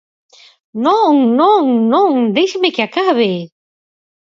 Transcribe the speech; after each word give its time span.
Non, 0.85 1.09
non, 1.41 1.63
non, 1.93 2.09
déixeme 2.35 2.73
que 2.75 2.85
acabe. 2.87 3.31